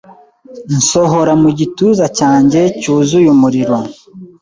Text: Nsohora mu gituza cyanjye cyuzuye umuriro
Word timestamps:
Nsohora 0.77 1.33
mu 1.41 1.49
gituza 1.59 2.05
cyanjye 2.17 2.61
cyuzuye 2.79 3.27
umuriro 3.35 3.77